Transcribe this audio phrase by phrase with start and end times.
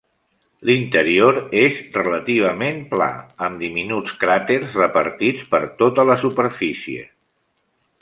[0.69, 3.09] L'interior és relativament pla,
[3.49, 7.09] amb diminuts cràters repartits per tota la superfície.